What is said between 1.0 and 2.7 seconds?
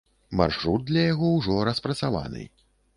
яго ўжо распрацаваны.